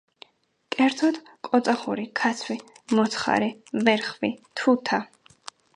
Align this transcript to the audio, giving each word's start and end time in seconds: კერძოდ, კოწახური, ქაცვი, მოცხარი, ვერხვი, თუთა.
კერძოდ, 0.75 1.19
კოწახური, 1.49 2.07
ქაცვი, 2.21 2.59
მოცხარი, 2.97 3.53
ვერხვი, 3.87 4.37
თუთა. 4.61 5.07